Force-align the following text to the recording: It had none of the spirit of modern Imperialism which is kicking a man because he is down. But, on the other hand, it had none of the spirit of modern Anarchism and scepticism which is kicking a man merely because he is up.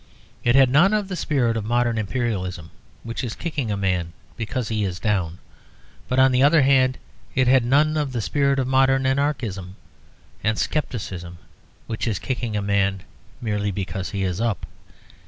It 0.43 0.55
had 0.55 0.71
none 0.71 0.95
of 0.95 1.09
the 1.09 1.15
spirit 1.15 1.55
of 1.55 1.63
modern 1.63 1.99
Imperialism 1.99 2.71
which 3.03 3.23
is 3.23 3.35
kicking 3.35 3.69
a 3.69 3.77
man 3.77 4.13
because 4.35 4.69
he 4.69 4.83
is 4.83 4.99
down. 4.99 5.37
But, 6.07 6.17
on 6.17 6.31
the 6.31 6.41
other 6.41 6.63
hand, 6.63 6.97
it 7.35 7.47
had 7.47 7.63
none 7.63 7.95
of 7.95 8.11
the 8.11 8.19
spirit 8.19 8.57
of 8.57 8.65
modern 8.67 9.05
Anarchism 9.05 9.75
and 10.43 10.57
scepticism 10.57 11.37
which 11.85 12.07
is 12.07 12.17
kicking 12.17 12.57
a 12.57 12.63
man 12.63 13.03
merely 13.41 13.69
because 13.69 14.09
he 14.09 14.23
is 14.23 14.41
up. 14.41 14.65